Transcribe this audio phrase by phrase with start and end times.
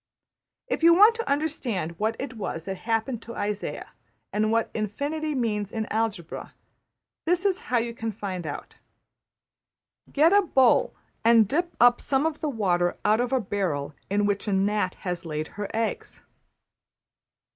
[0.65, 3.91] If you want to understand what it was that happened to Isaiah,
[4.33, 6.55] and what Infinity means in algebra,
[7.27, 8.77] this is how you can find out.
[10.11, 14.25] Get a bowl and dip up some of the water out of a barrel in
[14.25, 16.23] which a gnat has laid her eggs.